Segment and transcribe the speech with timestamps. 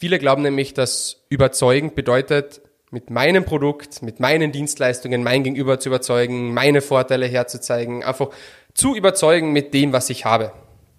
[0.00, 2.60] Viele glauben nämlich, dass überzeugend bedeutet,
[2.92, 8.28] mit meinem Produkt, mit meinen Dienstleistungen mein Gegenüber zu überzeugen, meine Vorteile herzuzeigen, einfach
[8.74, 10.52] zu überzeugen mit dem, was ich habe.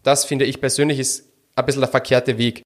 [0.04, 2.62] Das finde ich persönlich ist ein bisschen der verkehrte Weg.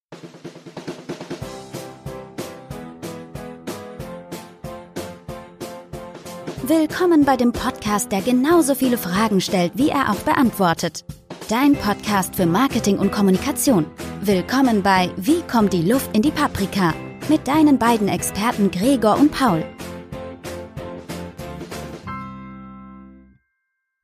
[6.63, 11.06] Willkommen bei dem Podcast, der genauso viele Fragen stellt, wie er auch beantwortet.
[11.49, 13.85] Dein Podcast für Marketing und Kommunikation.
[14.21, 16.93] Willkommen bei Wie kommt die Luft in die Paprika?
[17.27, 19.65] Mit deinen beiden Experten Gregor und Paul.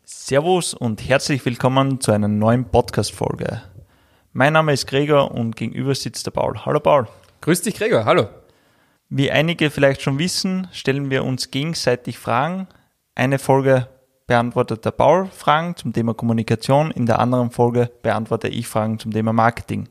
[0.03, 3.61] Servus und herzlich willkommen zu einer neuen Podcast-Folge.
[4.33, 6.65] Mein Name ist Gregor und gegenüber sitzt der Paul.
[6.65, 7.07] Hallo Paul.
[7.39, 8.27] Grüß dich Gregor, hallo.
[9.07, 12.67] Wie einige vielleicht schon wissen, stellen wir uns gegenseitig Fragen.
[13.15, 13.87] Eine Folge
[14.29, 19.11] beantwortet der Paul Fragen zum Thema Kommunikation, in der anderen Folge beantworte ich Fragen zum
[19.11, 19.89] Thema Marketing.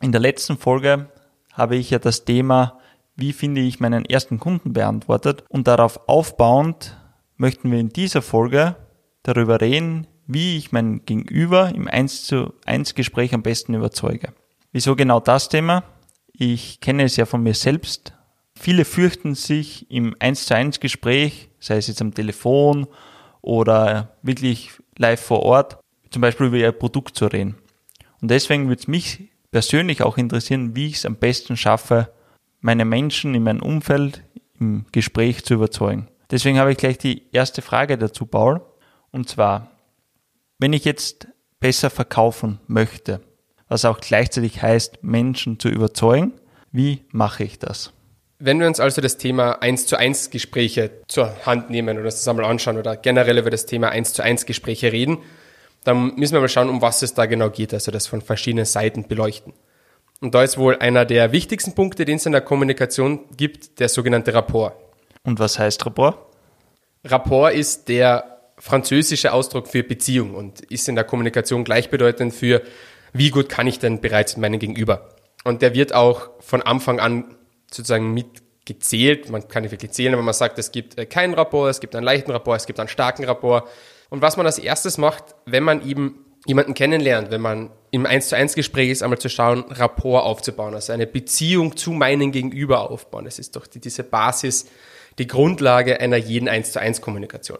[0.00, 1.10] In der letzten Folge
[1.52, 2.78] habe ich ja das Thema,
[3.16, 6.96] wie finde ich meinen ersten Kunden beantwortet und darauf aufbauend
[7.36, 8.76] möchten wir in dieser Folge
[9.24, 14.32] darüber reden, wie ich mein Gegenüber im 1 zu 1 Gespräch am besten überzeuge.
[14.70, 15.82] Wieso genau das Thema?
[16.32, 18.14] Ich kenne es ja von mir selbst
[18.62, 22.86] Viele fürchten sich im 1 zu 1 Gespräch, sei es jetzt am Telefon
[23.42, 25.78] oder wirklich live vor Ort,
[26.10, 27.56] zum Beispiel über ihr Produkt zu reden.
[28.20, 32.12] Und deswegen würde es mich persönlich auch interessieren, wie ich es am besten schaffe,
[32.60, 34.22] meine Menschen in meinem Umfeld
[34.58, 36.08] im Gespräch zu überzeugen.
[36.30, 38.60] Deswegen habe ich gleich die erste Frage dazu, Paul.
[39.10, 39.70] Und zwar,
[40.58, 43.20] wenn ich jetzt besser verkaufen möchte,
[43.68, 46.32] was auch gleichzeitig heißt, Menschen zu überzeugen,
[46.72, 47.92] wie mache ich das?
[48.42, 52.26] Wenn wir uns also das Thema 1 zu 1 Gespräche zur Hand nehmen oder das
[52.26, 55.18] einmal anschauen oder generell über das Thema 1 zu 1 Gespräche reden,
[55.84, 58.64] dann müssen wir mal schauen, um was es da genau geht, also das von verschiedenen
[58.64, 59.52] Seiten beleuchten.
[60.22, 63.90] Und da ist wohl einer der wichtigsten Punkte, den es in der Kommunikation gibt, der
[63.90, 64.74] sogenannte Rapport.
[65.22, 66.16] Und was heißt Rapport?
[67.04, 72.62] Rapport ist der französische Ausdruck für Beziehung und ist in der Kommunikation gleichbedeutend für,
[73.12, 75.10] wie gut kann ich denn bereits mit meinem Gegenüber.
[75.44, 77.36] Und der wird auch von Anfang an
[77.72, 79.30] sozusagen mitgezählt.
[79.30, 81.94] Man kann nicht wirklich zählen, aber man sagt, es gibt äh, keinen Rapport, es gibt
[81.94, 83.68] einen leichten Rapport, es gibt einen starken Rapport.
[84.08, 88.28] Und was man als erstes macht, wenn man eben jemanden kennenlernt, wenn man im 1
[88.28, 92.90] zu 1 Gespräch ist, einmal zu schauen, Rapport aufzubauen, also eine Beziehung zu meinen Gegenüber
[92.90, 93.24] aufbauen.
[93.24, 94.66] Das ist doch die, diese Basis,
[95.18, 97.58] die Grundlage einer jeden 1 zu 1 Kommunikation.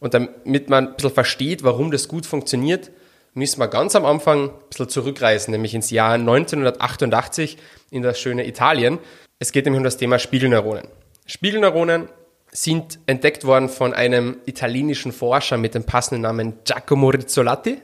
[0.00, 2.90] Und damit man ein bisschen versteht, warum das gut funktioniert,
[3.34, 7.56] müssen wir ganz am Anfang ein bisschen zurückreisen, nämlich ins Jahr 1988
[7.90, 8.98] in das schöne Italien.
[9.40, 10.88] Es geht nämlich um das Thema Spiegelneuronen.
[11.24, 12.08] Spiegelneuronen
[12.50, 17.80] sind entdeckt worden von einem italienischen Forscher mit dem passenden Namen Giacomo Rizzolatti.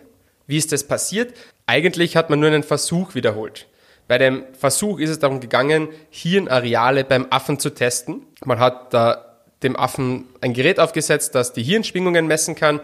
[0.48, 1.32] Wie ist das passiert?
[1.66, 3.68] Eigentlich hat man nur einen Versuch wiederholt.
[4.08, 8.26] Bei dem Versuch ist es darum gegangen, Hirnareale beim Affen zu testen.
[8.44, 12.80] Man hat da dem Affen ein Gerät aufgesetzt, das die Hirnschwingungen messen kann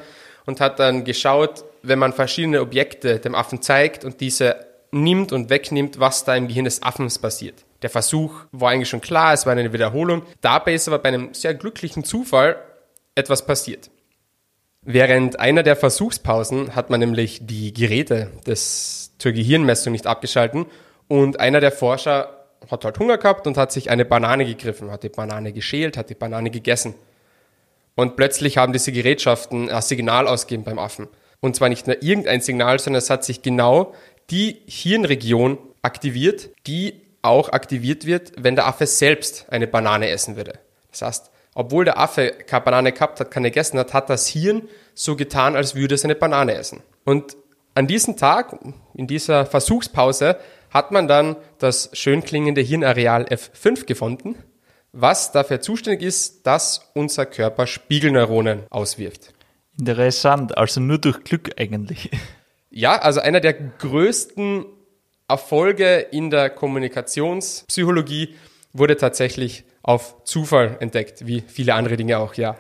[0.47, 5.51] und hat dann geschaut, wenn man verschiedene Objekte dem Affen zeigt und diese nimmt und
[5.51, 7.65] wegnimmt, was da im Gehirn des Affens passiert.
[7.83, 10.23] Der Versuch war eigentlich schon klar, es war eine Wiederholung.
[10.41, 12.57] Dabei ist aber bei einem sehr glücklichen Zufall
[13.15, 13.91] etwas passiert.
[14.83, 20.67] Während einer der Versuchspausen hat man nämlich die Geräte des, zur Gehirnmessung nicht abgeschalten
[21.09, 22.37] und einer der Forscher
[22.71, 26.11] hat halt Hunger gehabt und hat sich eine Banane gegriffen, hat die Banane geschält, hat
[26.11, 26.95] die Banane gegessen.
[27.95, 31.09] Und plötzlich haben diese Gerätschaften ein Signal ausgegeben beim Affen.
[31.41, 33.95] Und zwar nicht nur irgendein Signal, sondern es hat sich genau
[34.31, 40.59] die Hirnregion aktiviert, die auch aktiviert wird, wenn der Affe selbst eine Banane essen würde.
[40.91, 44.69] Das heißt, obwohl der Affe keine Banane gehabt hat, keine gegessen hat, hat das Hirn
[44.95, 46.83] so getan, als würde es eine Banane essen.
[47.05, 47.37] Und
[47.75, 48.59] an diesem Tag,
[48.95, 50.39] in dieser Versuchspause,
[50.71, 54.37] hat man dann das schön klingende Hirnareal F5 gefunden,
[54.93, 59.35] was dafür zuständig ist, dass unser Körper Spiegelneuronen auswirft.
[59.79, 62.11] Interessant, also nur durch Glück eigentlich.
[62.71, 64.65] Ja, also einer der größten
[65.31, 68.35] Erfolge in der Kommunikationspsychologie
[68.73, 72.57] wurde tatsächlich auf Zufall entdeckt, wie viele andere Dinge auch, ja.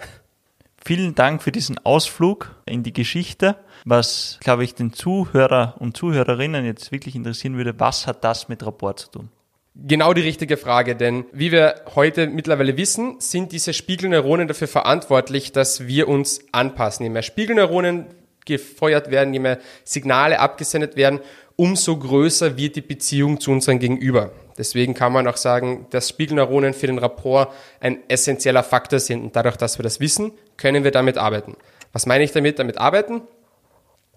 [0.82, 3.56] Vielen Dank für diesen Ausflug in die Geschichte.
[3.84, 8.64] Was, glaube ich, den Zuhörer und Zuhörerinnen jetzt wirklich interessieren würde, was hat das mit
[8.64, 9.28] Rapport zu tun?
[9.74, 15.52] Genau die richtige Frage, denn wie wir heute mittlerweile wissen, sind diese Spiegelneuronen dafür verantwortlich,
[15.52, 17.04] dass wir uns anpassen.
[17.04, 18.06] Je mehr Spiegelneuronen
[18.44, 21.20] gefeuert werden, je mehr Signale abgesendet werden,
[21.56, 24.32] umso größer wird die Beziehung zu unserem Gegenüber.
[24.56, 29.22] Deswegen kann man auch sagen, dass Spiegelneuronen für den Rapport ein essentieller Faktor sind.
[29.22, 31.56] Und dadurch, dass wir das wissen, können wir damit arbeiten.
[31.92, 33.22] Was meine ich damit, damit arbeiten?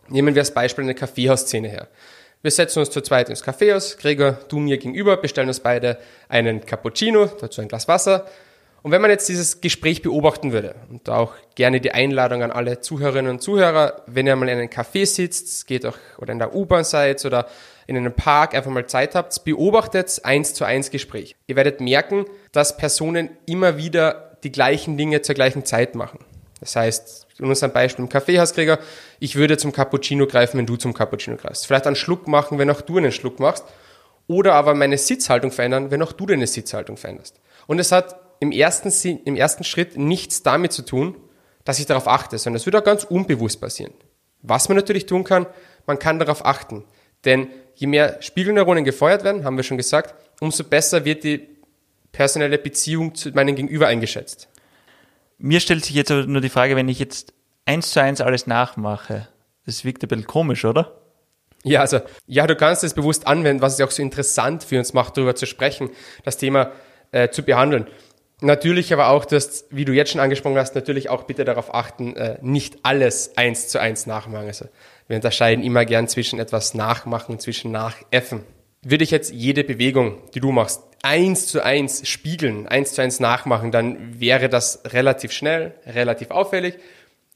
[0.10, 1.88] Nehmen wir als Beispiel eine Kaffeehausszene her.
[2.42, 5.98] Wir setzen uns zu zweit ins Café aus, Gregor, du mir gegenüber, bestellen uns beide
[6.28, 8.26] einen Cappuccino, dazu ein Glas Wasser.
[8.84, 12.82] Und wenn man jetzt dieses Gespräch beobachten würde, und auch gerne die Einladung an alle
[12.82, 16.54] Zuhörerinnen und Zuhörer, wenn ihr mal in einem Café sitzt, geht auch, oder in der
[16.54, 17.48] U-Bahn seid, oder
[17.88, 21.38] in einem Park einfach mal Zeit habt, beobachtet eins zu eins Gespräch.
[21.48, 26.20] Ihr werdet merken, dass Personen immer wieder die gleichen Dinge zur gleichen Zeit machen.
[26.60, 28.80] Das heißt, in unserem Beispiel im Kaffeehauskrieger,
[29.20, 31.68] ich würde zum Cappuccino greifen, wenn du zum Cappuccino greifst.
[31.68, 33.64] Vielleicht einen Schluck machen, wenn auch du einen Schluck machst.
[34.28, 37.40] Oder aber meine Sitzhaltung verändern, wenn auch du deine Sitzhaltung veränderst.
[37.68, 38.92] Und es hat im ersten,
[39.26, 41.16] im ersten Schritt nichts damit zu tun,
[41.64, 43.94] dass ich darauf achte, sondern es wird auch ganz unbewusst passieren.
[44.42, 45.48] Was man natürlich tun kann,
[45.88, 46.84] man kann darauf achten.
[47.24, 51.48] Denn je mehr Spiegelneuronen gefeuert werden, haben wir schon gesagt, umso besser wird die
[52.12, 54.50] personelle Beziehung zu meinem Gegenüber eingeschätzt.
[55.38, 57.34] Mir stellt sich jetzt aber nur die Frage, wenn ich jetzt
[57.66, 59.30] eins zu eins alles nachmache,
[59.66, 61.00] das wirkt ein bisschen komisch, oder?
[61.64, 64.94] Ja, also, ja, du kannst es bewusst anwenden, was es auch so interessant für uns
[64.94, 65.90] macht, darüber zu sprechen,
[66.26, 66.74] das Thema
[67.14, 67.88] äh, zu behandeln.
[68.44, 72.14] Natürlich aber auch, dass, wie du jetzt schon angesprochen hast, natürlich auch bitte darauf achten,
[72.18, 74.48] äh, nicht alles eins zu eins nachmachen.
[74.48, 74.66] Also,
[75.08, 78.44] wir unterscheiden immer gern zwischen etwas nachmachen, zwischen nachäffen.
[78.82, 83.22] Würde ich jetzt jede Bewegung, die du machst, eins zu eins spiegeln, eins zu eins
[83.22, 86.76] nachmachen, dann wäre das relativ schnell, relativ auffällig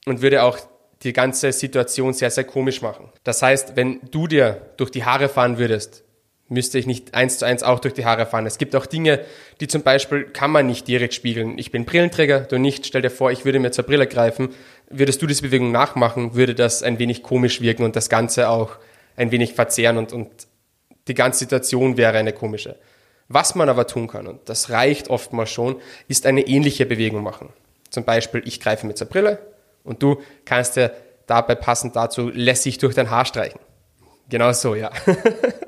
[0.04, 0.58] und würde auch
[1.04, 3.08] die ganze Situation sehr, sehr komisch machen.
[3.24, 6.04] Das heißt, wenn du dir durch die Haare fahren würdest,
[6.48, 8.46] müsste ich nicht eins zu eins auch durch die Haare fahren.
[8.46, 9.20] Es gibt auch Dinge,
[9.60, 11.58] die zum Beispiel kann man nicht direkt spiegeln.
[11.58, 12.86] Ich bin Brillenträger, du nicht.
[12.86, 14.50] Stell dir vor, ich würde mir zur Brille greifen.
[14.88, 18.76] Würdest du diese Bewegung nachmachen, würde das ein wenig komisch wirken und das Ganze auch
[19.16, 20.30] ein wenig verzehren und, und
[21.08, 22.76] die ganze Situation wäre eine komische.
[23.28, 27.50] Was man aber tun kann, und das reicht oftmals schon, ist eine ähnliche Bewegung machen.
[27.90, 29.38] Zum Beispiel, ich greife mit zur Brille
[29.84, 30.92] und du kannst dir
[31.26, 33.60] dabei passend dazu lässig durch dein Haar streichen.
[34.30, 34.90] Genau so, ja.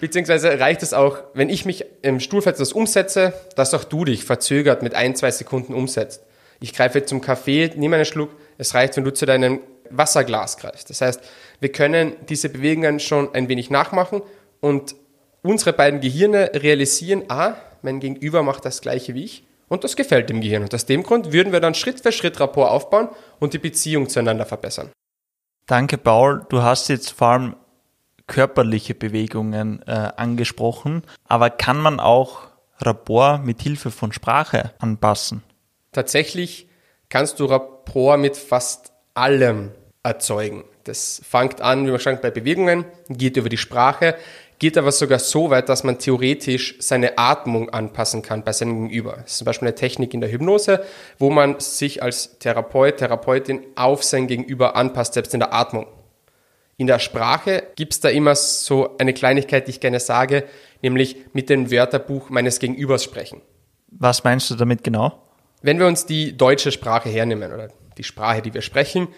[0.00, 4.82] Beziehungsweise reicht es auch, wenn ich mich im Stuhlfeld umsetze, dass auch du dich verzögert
[4.82, 6.22] mit ein, zwei Sekunden umsetzt.
[6.60, 8.30] Ich greife zum Kaffee, nehme einen Schluck.
[8.58, 9.60] Es reicht, wenn du zu deinem
[9.90, 10.90] Wasserglas greifst.
[10.90, 11.20] Das heißt,
[11.60, 14.22] wir können diese Bewegungen schon ein wenig nachmachen
[14.60, 14.94] und
[15.42, 20.28] unsere beiden Gehirne realisieren, ah, mein Gegenüber macht das gleiche wie ich und das gefällt
[20.28, 20.62] dem Gehirn.
[20.62, 23.08] Und aus dem Grund würden wir dann Schritt für Schritt Rapport aufbauen
[23.38, 24.90] und die Beziehung zueinander verbessern.
[25.66, 26.44] Danke, Paul.
[26.48, 27.56] Du hast jetzt vor allem
[28.30, 32.42] körperliche Bewegungen äh, angesprochen, aber kann man auch
[32.78, 35.42] Rapport mit Hilfe von Sprache anpassen?
[35.90, 36.68] Tatsächlich
[37.08, 39.72] kannst du Rapport mit fast allem
[40.04, 40.64] erzeugen.
[40.84, 44.14] Das fängt an, wie man sagt, bei Bewegungen, geht über die Sprache,
[44.60, 49.16] geht aber sogar so weit, dass man theoretisch seine Atmung anpassen kann bei seinem Gegenüber.
[49.16, 50.84] Das ist zum Beispiel eine Technik in der Hypnose,
[51.18, 55.86] wo man sich als Therapeut, Therapeutin auf sein Gegenüber anpasst, selbst in der Atmung.
[56.80, 60.44] In der Sprache gibt es da immer so eine Kleinigkeit, die ich gerne sage,
[60.80, 63.42] nämlich mit dem Wörterbuch meines Gegenübers sprechen.
[63.88, 65.22] Was meinst du damit genau?
[65.60, 67.68] Wenn wir uns die deutsche Sprache hernehmen oder
[67.98, 69.08] die Sprache, die wir sprechen,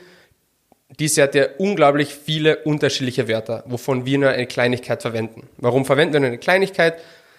[0.98, 5.48] diese hat ja unglaublich viele unterschiedliche Wörter, wovon wir nur eine Kleinigkeit verwenden.
[5.56, 6.98] Warum verwenden wir nur eine Kleinigkeit?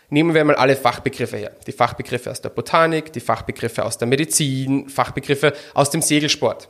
[0.10, 1.52] Nehmen wir mal alle Fachbegriffe her.
[1.68, 6.70] Die Fachbegriffe aus der Botanik, die Fachbegriffe aus der Medizin, Fachbegriffe aus dem Segelsport.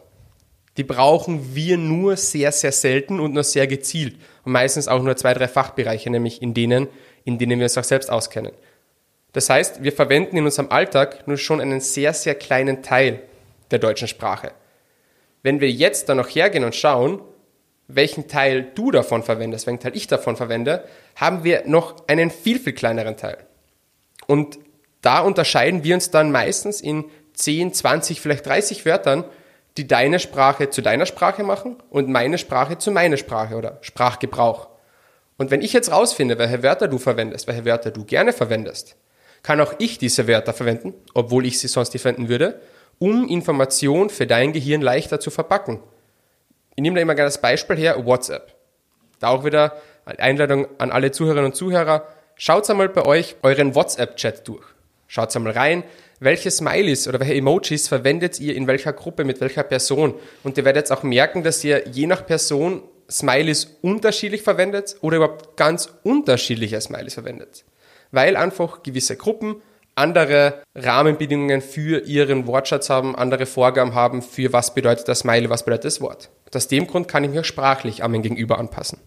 [0.77, 4.15] Die brauchen wir nur sehr, sehr selten und nur sehr gezielt.
[4.43, 6.87] Und meistens auch nur zwei, drei Fachbereiche, nämlich in denen,
[7.25, 8.53] in denen wir uns auch selbst auskennen.
[9.33, 13.21] Das heißt, wir verwenden in unserem Alltag nur schon einen sehr, sehr kleinen Teil
[13.71, 14.51] der deutschen Sprache.
[15.41, 17.19] Wenn wir jetzt dann noch hergehen und schauen,
[17.87, 22.59] welchen Teil du davon verwendest, welchen Teil ich davon verwende, haben wir noch einen viel,
[22.59, 23.37] viel kleineren Teil.
[24.27, 24.57] Und
[25.01, 29.25] da unterscheiden wir uns dann meistens in 10, 20, vielleicht 30 Wörtern,
[29.77, 34.67] die deine Sprache zu deiner Sprache machen und meine Sprache zu meiner Sprache oder Sprachgebrauch.
[35.37, 38.95] Und wenn ich jetzt rausfinde, welche Wörter du verwendest, welche Wörter du gerne verwendest,
[39.41, 42.61] kann auch ich diese Wörter verwenden, obwohl ich sie sonst nicht verwenden würde,
[42.99, 45.79] um Information für dein Gehirn leichter zu verpacken.
[46.75, 48.55] Ich nehme da immer gerne das Beispiel her, WhatsApp.
[49.19, 49.75] Da auch wieder
[50.05, 52.07] eine Einladung an alle Zuhörerinnen und Zuhörer.
[52.35, 54.65] Schaut einmal bei euch euren WhatsApp-Chat durch.
[55.07, 55.83] Schaut einmal rein,
[56.19, 60.13] welche Smileys oder welche Emojis verwendet ihr in welcher Gruppe mit welcher Person.
[60.43, 65.17] Und ihr werdet jetzt auch merken, dass ihr je nach Person Smileys unterschiedlich verwendet oder
[65.17, 67.65] überhaupt ganz unterschiedliche Smileys verwendet.
[68.11, 69.61] Weil einfach gewisse Gruppen
[69.95, 75.65] andere Rahmenbedingungen für ihren Wortschatz haben, andere Vorgaben haben für was bedeutet das Smiley, was
[75.65, 76.29] bedeutet das Wort.
[76.53, 78.99] Aus dem Grund kann ich mich sprachlich an mein Gegenüber anpassen.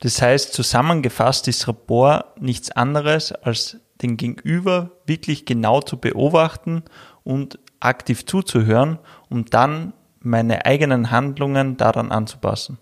[0.00, 6.82] Das heißt, zusammengefasst ist Rapport nichts anderes, als den Gegenüber wirklich genau zu beobachten
[7.24, 12.78] und aktiv zuzuhören, um dann meine eigenen Handlungen daran anzupassen.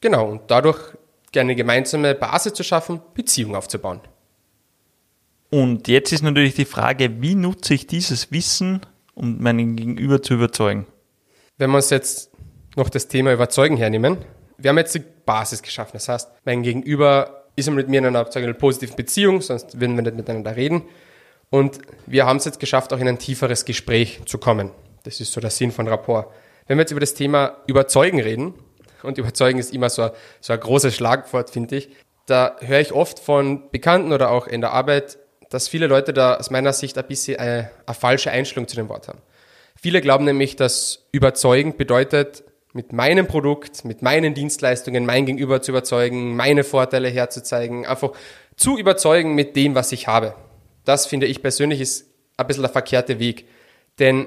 [0.00, 0.96] Genau, und dadurch
[1.36, 4.00] eine gemeinsame Basis zu schaffen, Beziehung aufzubauen.
[5.50, 8.80] Und jetzt ist natürlich die Frage, wie nutze ich dieses Wissen,
[9.14, 10.86] um meinen Gegenüber zu überzeugen?
[11.58, 12.30] Wenn wir uns jetzt
[12.76, 14.18] noch das Thema Überzeugen hernehmen,
[14.56, 15.92] wir haben jetzt die Basis geschaffen.
[15.94, 20.02] Das heißt, mein Gegenüber ist mit mir in einer, einer positiven Beziehung, sonst würden wir
[20.02, 20.82] nicht miteinander reden.
[21.50, 24.70] Und wir haben es jetzt geschafft, auch in ein tieferes Gespräch zu kommen.
[25.04, 26.32] Das ist so der Sinn von Rapport.
[26.66, 28.54] Wenn wir jetzt über das Thema Überzeugen reden,
[29.02, 31.88] und Überzeugen ist immer so, so ein großes Schlagwort, finde ich,
[32.26, 36.36] da höre ich oft von Bekannten oder auch in der Arbeit, dass viele Leute da
[36.36, 39.20] aus meiner Sicht ein bisschen eine, eine falsche Einstellung zu dem Wort haben.
[39.80, 45.72] Viele glauben nämlich, dass überzeugen bedeutet, mit meinem Produkt, mit meinen Dienstleistungen mein Gegenüber zu
[45.72, 48.12] überzeugen, meine Vorteile herzuzeigen, einfach
[48.56, 50.34] zu überzeugen mit dem, was ich habe.
[50.84, 53.46] Das finde ich persönlich ist ein bisschen der verkehrte Weg.
[53.98, 54.26] Denn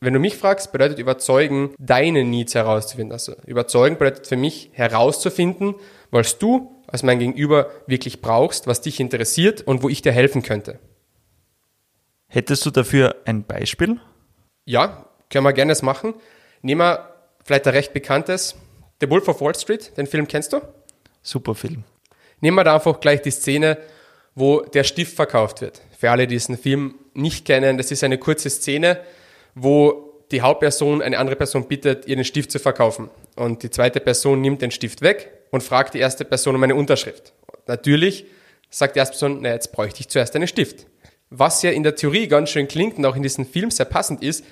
[0.00, 3.12] wenn du mich fragst, bedeutet überzeugen, deine Needs herauszufinden.
[3.12, 5.74] Also überzeugen bedeutet für mich herauszufinden,
[6.10, 10.42] was du als mein Gegenüber wirklich brauchst, was dich interessiert und wo ich dir helfen
[10.42, 10.78] könnte.
[12.26, 14.00] Hättest du dafür ein Beispiel?
[14.64, 16.14] Ja, können wir gerne das machen.
[16.62, 17.11] Nehmen wir
[17.44, 18.54] vielleicht ein recht bekanntes
[19.00, 20.60] The Wolf of Wall Street, den Film kennst du?
[21.22, 21.84] Super Film.
[22.40, 23.78] Nehmen wir da einfach gleich die Szene,
[24.34, 25.82] wo der Stift verkauft wird.
[25.98, 29.00] Für alle, die diesen Film nicht kennen, das ist eine kurze Szene,
[29.54, 33.10] wo die Hauptperson eine andere Person bittet, ihr den Stift zu verkaufen.
[33.36, 36.74] Und die zweite Person nimmt den Stift weg und fragt die erste Person um eine
[36.74, 37.32] Unterschrift.
[37.66, 38.24] Natürlich
[38.70, 40.86] sagt die erste Person, na, jetzt bräuchte ich zuerst einen Stift.
[41.28, 44.22] Was ja in der Theorie ganz schön klingt und auch in diesem Film sehr passend
[44.22, 44.44] ist,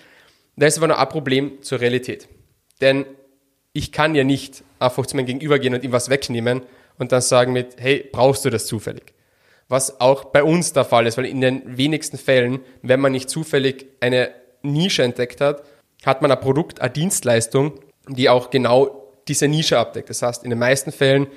[0.57, 2.29] da ist aber noch ein Problem zur Realität.
[2.81, 3.05] Denn
[3.73, 6.63] ich kann ja nicht einfach zu meinem Gegenüber gehen und ihm was wegnehmen
[6.99, 9.15] und dann sagen mit, hey, brauchst du das zufällig?
[9.69, 13.31] Was auch bei uns der Fall ist, weil in den wenigsten Fällen, wenn man nicht
[13.31, 14.31] zufällig eine
[14.63, 15.63] Nische entdeckt hat,
[16.05, 20.11] hat man ein Produkt, eine Dienstleistung, die auch genau diese Nische abdeckt.
[20.11, 21.29] Das heißt, in den meisten Fällen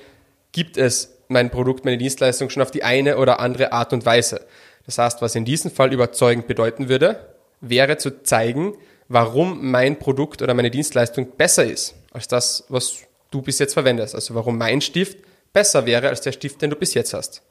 [0.52, 4.46] gibt es mein Produkt, meine Dienstleistung schon auf die eine oder andere Art und Weise.
[4.86, 8.74] Das heißt, was in diesem Fall überzeugend bedeuten würde, wäre zu zeigen,
[9.08, 13.00] warum mein Produkt oder meine Dienstleistung besser ist als das, was
[13.32, 14.16] du bis jetzt verwendest.
[14.16, 15.18] Also warum mein Stift
[15.52, 17.42] besser wäre als der Stift, den du bis jetzt hast.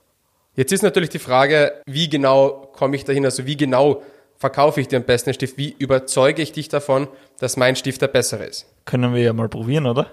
[0.55, 3.25] Jetzt ist natürlich die Frage, wie genau komme ich dahin?
[3.25, 4.03] Also wie genau
[4.37, 5.57] verkaufe ich dir am besten den Stift?
[5.57, 8.67] Wie überzeuge ich dich davon, dass mein Stift der bessere ist?
[8.85, 10.11] Können wir ja mal probieren, oder?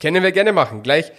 [0.00, 0.82] Können wir gerne machen.
[0.82, 1.12] Gleich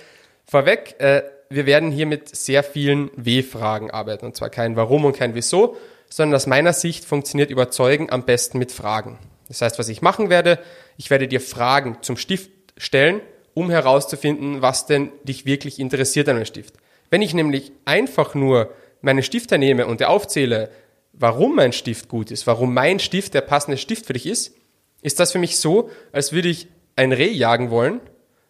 [0.46, 4.26] vorweg, äh, wir werden hier mit sehr vielen W-Fragen arbeiten.
[4.26, 5.78] Und zwar kein Warum und kein Wieso,
[6.10, 9.18] sondern aus meiner Sicht funktioniert Überzeugen am besten mit Fragen.
[9.52, 10.60] Das heißt, was ich machen werde,
[10.96, 13.20] ich werde dir Fragen zum Stift stellen,
[13.54, 16.76] um herauszufinden, was denn dich wirklich interessiert an einem Stift.
[17.10, 20.72] Wenn ich nämlich einfach nur meine Stifte nehme und dir aufzähle,
[21.12, 24.56] warum mein Stift gut ist, warum mein Stift der passende Stift für dich ist,
[25.02, 28.00] ist das für mich so, als würde ich ein Reh jagen wollen.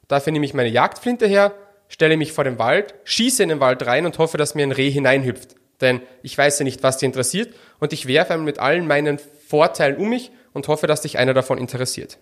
[0.07, 1.55] Dafür nehme ich meine Jagdflinte her,
[1.87, 4.71] stelle mich vor den Wald, schieße in den Wald rein und hoffe, dass mir ein
[4.71, 5.55] Reh hineinhüpft.
[5.79, 9.17] Denn ich weiß ja nicht, was dir interessiert und ich werfe mit allen meinen
[9.47, 12.17] Vorteilen um mich und hoffe, dass dich einer davon interessiert.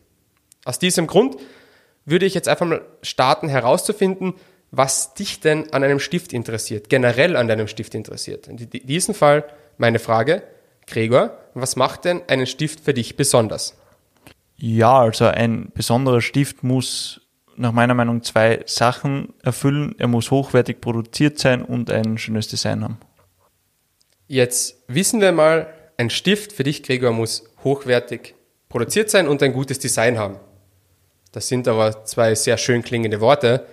[0.65, 1.37] Aus diesem Grund
[2.05, 4.33] würde ich jetzt einfach mal starten herauszufinden,
[4.71, 8.47] was dich denn an einem Stift interessiert, generell an deinem Stift interessiert.
[8.47, 9.45] In diesem Fall
[9.77, 10.43] meine Frage,
[10.85, 13.75] Gregor, was macht denn einen Stift für dich besonders?
[14.57, 17.21] Ja, also ein besonderer Stift muss
[17.55, 19.95] nach meiner Meinung zwei Sachen erfüllen.
[19.97, 22.97] Er muss hochwertig produziert sein und ein schönes Design haben.
[24.27, 28.33] Jetzt wissen wir mal, ein Stift für dich, Gregor, muss hochwertig
[28.69, 30.37] produziert sein und ein gutes Design haben.
[31.33, 33.65] Das sind aber zwei sehr schön klingende Worte,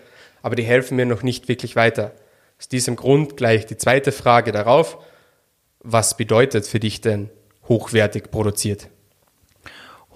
[0.42, 2.12] aber die helfen mir noch nicht wirklich weiter.
[2.58, 4.98] Aus diesem Grund gleich die zweite Frage darauf.
[5.78, 7.30] Was bedeutet für dich denn
[7.68, 8.88] hochwertig produziert?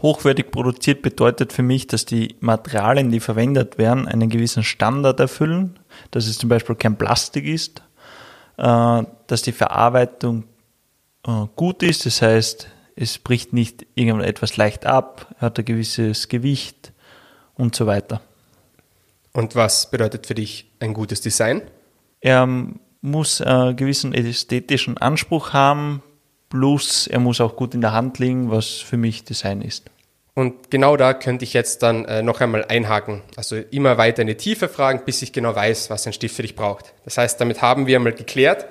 [0.02, 5.78] Hochwertig produziert bedeutet für mich, dass die Materialien, die verwendet werden, einen gewissen Standard erfüllen,
[6.10, 7.82] dass es zum Beispiel kein Plastik ist,
[8.56, 10.44] äh, dass die Verarbeitung
[11.56, 16.92] gut ist, das heißt, es bricht nicht irgendetwas leicht ab, hat ein gewisses Gewicht
[17.54, 18.20] und so weiter.
[19.32, 21.62] Und was bedeutet für dich ein gutes Design?
[22.20, 22.46] Er
[23.00, 26.02] muss einen gewissen ästhetischen Anspruch haben,
[26.48, 29.90] plus er muss auch gut in der Hand liegen, was für mich Design ist.
[30.34, 33.22] Und genau da könnte ich jetzt dann äh, noch einmal einhaken.
[33.36, 36.42] Also immer weiter in die Tiefe fragen, bis ich genau weiß, was ein Stift für
[36.42, 36.94] dich braucht.
[37.04, 38.66] Das heißt, damit haben wir einmal geklärt,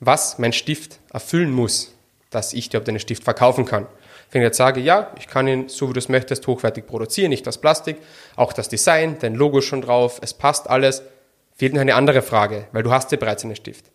[0.00, 1.94] was mein Stift erfüllen muss,
[2.30, 3.86] dass ich dir den Stift verkaufen kann.
[4.30, 7.30] Wenn ich jetzt sage, ja, ich kann ihn, so wie du es möchtest, hochwertig produzieren,
[7.30, 7.96] nicht das Plastik,
[8.36, 11.02] auch das Design, dein Logo schon drauf, es passt alles,
[11.54, 13.86] fehlt noch eine andere Frage, weil du hast ja bereits einen Stift.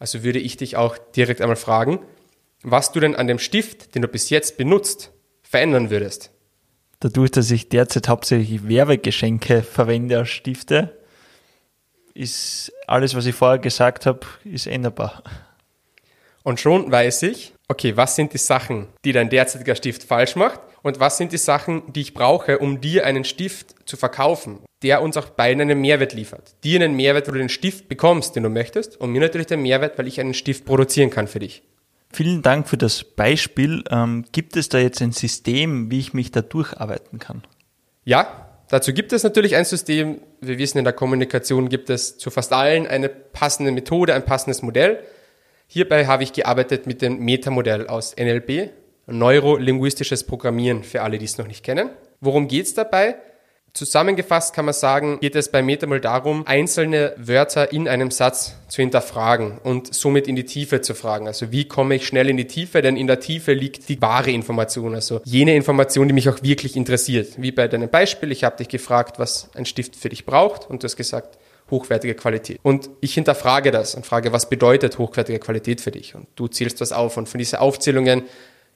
[0.00, 2.00] Also würde ich dich auch direkt einmal fragen,
[2.62, 5.12] was du denn an dem Stift, den du bis jetzt benutzt,
[5.42, 6.30] verändern würdest.
[7.00, 10.97] Dadurch, dass ich derzeit hauptsächlich Werbegeschenke verwende als Stifte,
[12.18, 15.22] ist alles, was ich vorher gesagt habe, ist änderbar.
[16.42, 20.60] Und schon weiß ich, okay, was sind die Sachen, die dein derzeitiger Stift falsch macht
[20.82, 25.02] und was sind die Sachen, die ich brauche, um dir einen Stift zu verkaufen, der
[25.02, 26.54] uns auch beiden einen Mehrwert liefert.
[26.64, 29.62] Dir einen Mehrwert, wo du den Stift bekommst, den du möchtest und mir natürlich den
[29.62, 31.62] Mehrwert, weil ich einen Stift produzieren kann für dich.
[32.10, 33.84] Vielen Dank für das Beispiel.
[33.90, 37.42] Ähm, gibt es da jetzt ein System, wie ich mich da durcharbeiten kann?
[38.04, 40.20] Ja, dazu gibt es natürlich ein System.
[40.40, 44.62] Wir wissen, in der Kommunikation gibt es zu fast allen eine passende Methode, ein passendes
[44.62, 44.98] Modell.
[45.66, 48.70] Hierbei habe ich gearbeitet mit dem Metamodell aus NLP,
[49.06, 51.90] Neurolinguistisches Programmieren für alle, die es noch nicht kennen.
[52.20, 53.16] Worum geht es dabei?
[53.78, 58.82] Zusammengefasst kann man sagen, geht es bei Metamol darum, einzelne Wörter in einem Satz zu
[58.82, 61.28] hinterfragen und somit in die Tiefe zu fragen.
[61.28, 62.82] Also wie komme ich schnell in die Tiefe?
[62.82, 66.74] Denn in der Tiefe liegt die wahre Information, also jene Information, die mich auch wirklich
[66.74, 67.40] interessiert.
[67.40, 70.82] Wie bei deinem Beispiel, ich habe dich gefragt, was ein Stift für dich braucht und
[70.82, 71.38] du hast gesagt,
[71.70, 72.58] hochwertige Qualität.
[72.64, 76.16] Und ich hinterfrage das und frage, was bedeutet hochwertige Qualität für dich?
[76.16, 78.24] Und du zählst was auf und von diesen Aufzählungen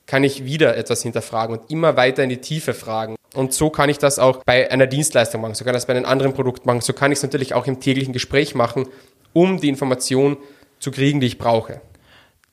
[0.07, 3.17] kann ich wieder etwas hinterfragen und immer weiter in die Tiefe fragen.
[3.35, 5.95] Und so kann ich das auch bei einer Dienstleistung machen, so kann ich das bei
[5.95, 8.89] einem anderen Produkt machen, so kann ich es natürlich auch im täglichen Gespräch machen,
[9.33, 10.37] um die Information
[10.79, 11.81] zu kriegen, die ich brauche.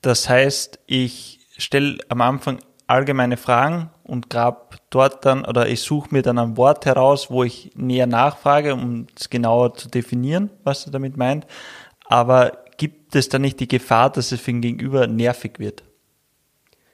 [0.02, 6.10] Das heißt, ich stelle am Anfang allgemeine Fragen und grab dort dann oder ich suche
[6.12, 10.86] mir dann ein Wort heraus, wo ich näher nachfrage, um es genauer zu definieren, was
[10.86, 11.46] er damit meint.
[12.06, 15.84] Aber gibt es da nicht die Gefahr, dass es für den Gegenüber nervig wird?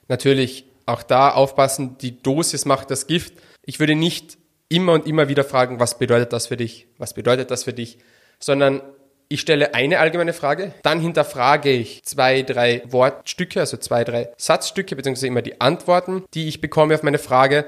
[0.07, 3.33] Natürlich auch da aufpassen, die Dosis macht das Gift.
[3.65, 4.37] Ich würde nicht
[4.69, 6.87] immer und immer wieder fragen, was bedeutet das für dich?
[6.97, 7.97] Was bedeutet das für dich?
[8.39, 8.81] Sondern
[9.27, 14.95] ich stelle eine allgemeine Frage, dann hinterfrage ich zwei, drei Wortstücke, also zwei, drei Satzstücke,
[14.95, 17.65] beziehungsweise immer die Antworten, die ich bekomme auf meine Frage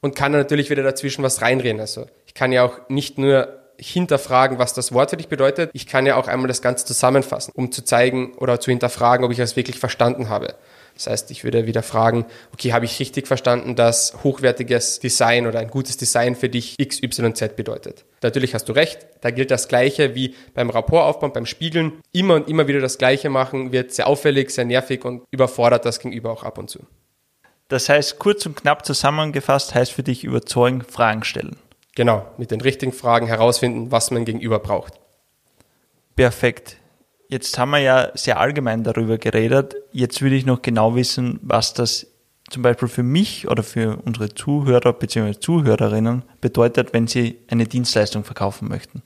[0.00, 1.80] und kann dann natürlich wieder dazwischen was reinreden.
[1.80, 5.86] Also ich kann ja auch nicht nur hinterfragen, was das Wort für dich bedeutet, ich
[5.86, 9.38] kann ja auch einmal das Ganze zusammenfassen, um zu zeigen oder zu hinterfragen, ob ich
[9.38, 10.54] das wirklich verstanden habe.
[11.00, 15.58] Das heißt, ich würde wieder fragen, okay, habe ich richtig verstanden, dass hochwertiges Design oder
[15.58, 18.04] ein gutes Design für dich XYZ bedeutet?
[18.22, 21.92] Natürlich hast du recht, da gilt das Gleiche wie beim Rapportaufbau, beim Spiegeln.
[22.12, 26.00] Immer und immer wieder das Gleiche machen wird sehr auffällig, sehr nervig und überfordert das
[26.00, 26.80] Gegenüber auch ab und zu.
[27.68, 31.56] Das heißt, kurz und knapp zusammengefasst heißt für dich überzeugen, Fragen stellen.
[31.94, 35.00] Genau, mit den richtigen Fragen herausfinden, was man gegenüber braucht.
[36.14, 36.76] Perfekt.
[37.30, 39.76] Jetzt haben wir ja sehr allgemein darüber geredet.
[39.92, 42.08] Jetzt würde ich noch genau wissen, was das
[42.50, 45.38] zum Beispiel für mich oder für unsere Zuhörer bzw.
[45.38, 49.02] Zuhörerinnen bedeutet, wenn sie eine Dienstleistung verkaufen möchten.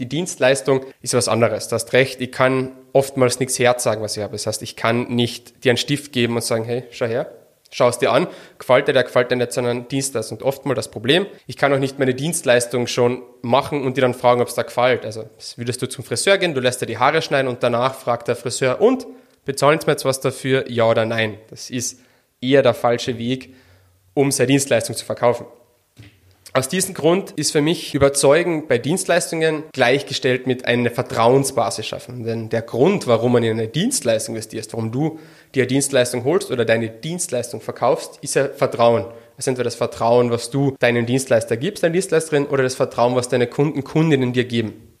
[0.00, 1.68] Die Dienstleistung ist was anderes.
[1.68, 4.32] Du hast recht, ich kann oftmals nichts herzagen, was ich habe.
[4.32, 7.30] Das heißt, ich kann nicht dir einen Stift geben und sagen, hey, schau her,
[7.70, 8.26] Schau es dir an,
[8.58, 10.38] gefällt dir, der gefällt dir nicht, sondern Dienstleistung.
[10.38, 14.14] Und oftmals das Problem, ich kann auch nicht meine Dienstleistung schon machen und dir dann
[14.14, 15.04] fragen, ob es da gefällt.
[15.04, 15.24] Also
[15.56, 18.36] würdest du zum Friseur gehen, du lässt dir die Haare schneiden und danach fragt der
[18.36, 19.06] Friseur, und
[19.44, 21.38] bezahlen Sie mir jetzt was dafür, ja oder nein?
[21.50, 22.00] Das ist
[22.40, 23.54] eher der falsche Weg,
[24.14, 25.46] um seine Dienstleistung zu verkaufen.
[26.58, 32.24] Aus diesem Grund ist für mich Überzeugen bei Dienstleistungen gleichgestellt mit einer Vertrauensbasis schaffen.
[32.24, 35.20] Denn der Grund, warum man in eine Dienstleistung investiert, warum du
[35.54, 39.04] dir eine Dienstleistung holst oder deine Dienstleistung verkaufst, ist ja Vertrauen.
[39.36, 43.14] Es ist entweder das Vertrauen, was du deinem Dienstleister gibst, deiner Dienstleisterin, oder das Vertrauen,
[43.14, 44.98] was deine Kunden, Kundinnen dir geben.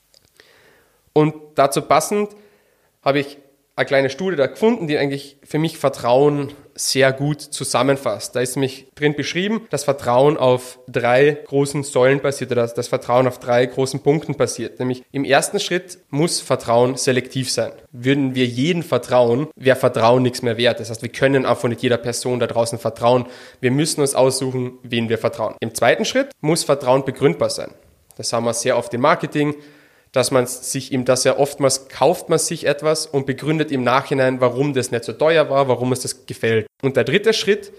[1.12, 2.36] Und dazu passend
[3.02, 3.36] habe ich
[3.74, 8.36] eine kleine Studie da gefunden, die eigentlich für mich Vertrauen sehr gut zusammenfasst.
[8.36, 13.26] Da ist nämlich drin beschrieben, dass Vertrauen auf drei großen Säulen basiert oder dass Vertrauen
[13.26, 14.78] auf drei großen Punkten basiert.
[14.78, 17.72] Nämlich im ersten Schritt muss Vertrauen selektiv sein.
[17.92, 20.80] Würden wir jeden vertrauen, wäre Vertrauen nichts mehr wert.
[20.80, 23.26] Das heißt, wir können einfach nicht jeder Person da draußen vertrauen.
[23.60, 25.56] Wir müssen uns aussuchen, wen wir vertrauen.
[25.60, 27.72] Im zweiten Schritt muss Vertrauen begründbar sein.
[28.16, 29.54] Das haben wir sehr oft im Marketing
[30.12, 34.40] dass man sich ihm das ja oftmals kauft man sich etwas und begründet im Nachhinein,
[34.40, 36.66] warum das nicht so teuer war, warum es das gefällt.
[36.82, 37.72] Und der dritte Schritt,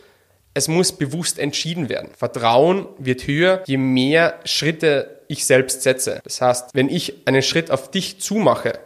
[0.53, 2.09] es muss bewusst entschieden werden.
[2.17, 6.21] Vertrauen wird höher, je mehr Schritte ich selbst setze.
[6.23, 8.79] Das heißt, wenn ich einen Schritt auf dich zumache,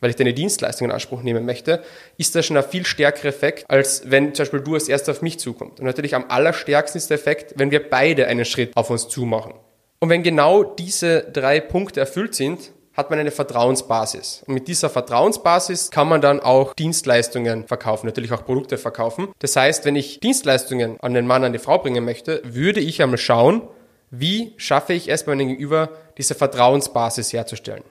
[0.00, 1.82] weil ich deine Dienstleistung in Anspruch nehmen möchte,
[2.16, 5.20] ist das schon ein viel stärkerer Effekt, als wenn zum Beispiel du als erster auf
[5.20, 5.80] mich zukommst.
[5.80, 9.54] Und natürlich am allerstärksten ist der Effekt, wenn wir beide einen Schritt auf uns zumachen.
[9.98, 14.44] Und wenn genau diese drei Punkte erfüllt sind, hat man eine Vertrauensbasis.
[14.46, 19.28] Und mit dieser Vertrauensbasis kann man dann auch Dienstleistungen verkaufen, natürlich auch Produkte verkaufen.
[19.38, 23.02] Das heißt, wenn ich Dienstleistungen an den Mann, an die Frau bringen möchte, würde ich
[23.02, 23.62] einmal schauen,
[24.10, 27.84] wie schaffe ich es bei meinem Gegenüber, diese Vertrauensbasis herzustellen.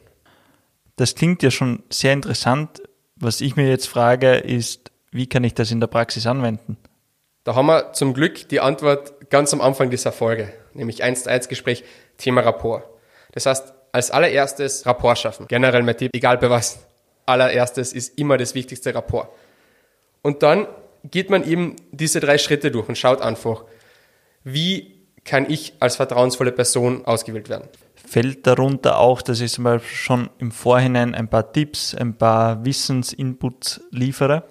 [0.95, 2.83] Das klingt ja schon sehr interessant.
[3.15, 6.77] Was ich mir jetzt frage, ist, wie kann ich das in der Praxis anwenden?
[7.45, 11.31] Da haben wir zum Glück die Antwort ganz am Anfang dieser Folge, nämlich 1 zu
[11.31, 11.83] 1 Gespräch,
[12.17, 12.83] Thema Rapport.
[13.31, 15.47] Das heißt, als allererstes Rapport schaffen.
[15.47, 16.79] Generell mein Tipp, egal bei was.
[17.25, 19.29] Allererstes ist immer das wichtigste Rapport.
[20.21, 20.67] Und dann
[21.03, 23.63] geht man eben diese drei Schritte durch und schaut einfach,
[24.43, 27.69] wie kann ich als vertrauensvolle Person ausgewählt werden.
[27.95, 32.65] Fällt darunter auch, dass ich zum Beispiel schon im Vorhinein ein paar Tipps, ein paar
[32.65, 34.43] Wissensinputs liefere?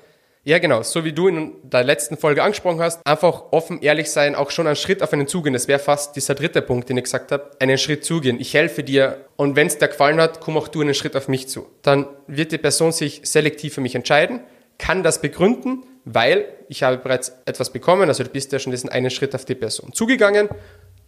[0.49, 0.83] Ja, genau.
[0.83, 4.67] So wie du in der letzten Folge angesprochen hast, einfach offen, ehrlich sein, auch schon
[4.67, 5.53] einen Schritt auf einen zugehen.
[5.53, 7.51] Das wäre fast dieser dritte Punkt, den ich gesagt habe.
[7.59, 8.41] Einen Schritt zugehen.
[8.41, 11.29] Ich helfe dir und wenn es dir gefallen hat, komm auch du einen Schritt auf
[11.29, 11.67] mich zu.
[11.83, 14.41] Dann wird die Person sich selektiv für mich entscheiden,
[14.79, 18.89] kann das begründen, weil ich habe bereits etwas bekommen, also du bist ja schon diesen
[18.89, 20.49] einen Schritt auf die Person zugegangen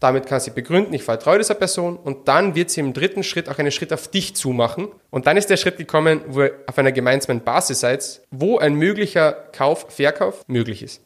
[0.00, 3.50] damit kann sie begründen, ich vertraue dieser Person und dann wird sie im dritten Schritt
[3.50, 4.88] auch einen Schritt auf dich zumachen.
[5.10, 8.74] Und dann ist der Schritt gekommen, wo ihr auf einer gemeinsamen Basis seid, wo ein
[8.74, 11.02] möglicher Kauf, Verkauf möglich ist.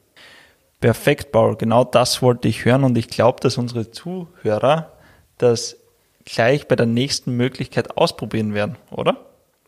[0.81, 1.57] Perfekt, Paul.
[1.57, 4.93] Genau das wollte ich hören und ich glaube, dass unsere Zuhörer
[5.39, 5.77] das
[6.25, 9.17] gleich bei der nächsten Möglichkeit ausprobieren werden, oder?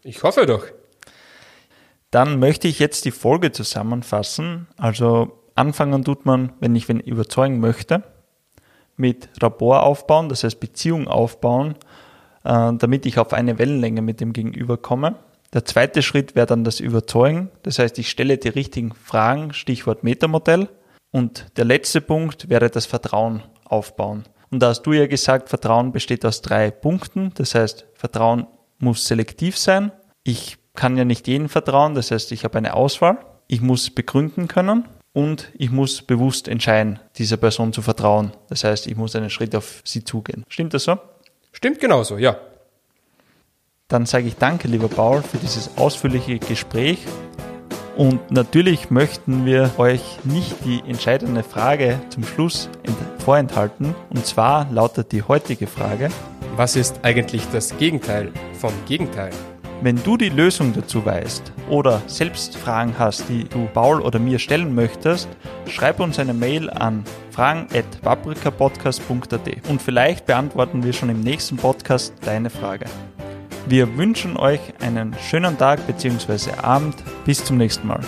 [0.05, 0.67] Ich hoffe doch.
[2.13, 4.69] Dann möchte ich jetzt die Folge zusammenfassen.
[4.77, 8.05] Also anfangen tut man, wenn ich wen überzeugen möchte
[8.97, 11.75] mit Rapport aufbauen, das heißt Beziehung aufbauen,
[12.45, 15.17] äh, damit ich auf eine Wellenlänge mit dem Gegenüber komme.
[15.53, 20.05] Der zweite Schritt wäre dann das Überzeugen, das heißt, ich stelle die richtigen Fragen, Stichwort
[20.05, 20.69] Metamodell.
[21.13, 24.25] Und der letzte Punkt wäre das Vertrauen aufbauen.
[24.51, 27.33] Und da hast du ja gesagt, Vertrauen besteht aus drei Punkten.
[27.37, 28.47] Das heißt, Vertrauen
[28.79, 29.93] muss selektiv sein.
[30.25, 33.19] Ich kann ja nicht jedem vertrauen, das heißt, ich habe eine Auswahl.
[33.49, 34.85] Ich muss begründen können
[35.17, 38.33] und ich muss bewusst entscheiden, dieser Person zu vertrauen.
[38.51, 40.45] Das heißt, ich muss einen Schritt auf sie zugehen.
[40.51, 40.99] Stimmt das so?
[41.53, 42.37] Stimmt genauso, ja.
[43.89, 46.99] Dann sage ich danke, lieber Paul, für dieses ausführliche Gespräch.
[47.97, 52.69] Und natürlich möchten wir euch nicht die entscheidende Frage zum Schluss
[53.19, 53.95] vorenthalten.
[54.11, 56.11] Und zwar lautet die heutige Frage.
[56.57, 59.31] Was ist eigentlich das Gegenteil vom Gegenteil?
[59.83, 64.39] Wenn du die Lösung dazu weißt oder selbst Fragen hast, die du Paul oder mir
[64.39, 65.29] stellen möchtest,
[65.69, 72.49] schreib uns eine Mail an fragen.paprikapodcast.at und vielleicht beantworten wir schon im nächsten Podcast deine
[72.49, 72.87] Frage.
[73.69, 76.53] Wir wünschen euch einen schönen Tag bzw.
[76.63, 76.95] Abend.
[77.25, 78.01] Bis zum nächsten Mal.